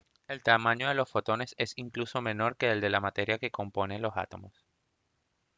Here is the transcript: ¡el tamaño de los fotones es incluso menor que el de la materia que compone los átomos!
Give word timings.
¡el 0.27 0.41
tamaño 0.41 0.87
de 0.87 0.95
los 0.95 1.11
fotones 1.11 1.53
es 1.59 1.73
incluso 1.75 2.23
menor 2.23 2.57
que 2.57 2.71
el 2.71 2.81
de 2.81 2.89
la 2.89 2.99
materia 2.99 3.37
que 3.37 3.51
compone 3.51 3.99
los 3.99 4.17
átomos! 4.17 4.65